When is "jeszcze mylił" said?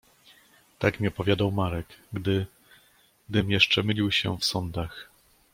3.51-4.11